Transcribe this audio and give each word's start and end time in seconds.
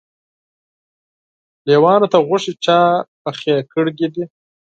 لېوانو 1.67 2.07
ته 2.13 2.17
غوښې 2.27 2.53
چا 2.65 2.79
پخې 3.23 3.53
کړي 3.71 4.07
دي؟ 4.13 4.23